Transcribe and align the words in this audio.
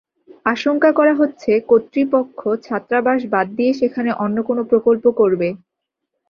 আশঙ্কা 0.45 0.89
করা 0.91 1.13
হচ্ছে, 1.13 1.51
কর্তৃপক্ষ 1.69 2.39
ছাত্রাবাস 2.65 3.19
বাদ 3.33 3.47
দিয়ে 3.57 3.71
সেখানে 3.73 4.09
অন্য 4.23 4.37
কোনো 4.49 4.61
প্রকল্প 4.71 5.05
করবে। 5.19 5.47